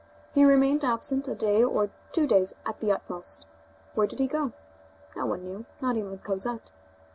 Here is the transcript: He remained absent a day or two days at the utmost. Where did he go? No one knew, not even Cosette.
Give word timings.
He 0.33 0.43
remained 0.43 0.83
absent 0.83 1.27
a 1.27 1.35
day 1.35 1.63
or 1.63 1.91
two 2.11 2.25
days 2.25 2.55
at 2.65 2.79
the 2.79 2.91
utmost. 2.91 3.45
Where 3.93 4.07
did 4.07 4.17
he 4.17 4.25
go? 4.25 4.51
No 5.15 5.27
one 5.27 5.43
knew, 5.43 5.67
not 5.79 5.95
even 5.95 6.17
Cosette. 6.17 6.71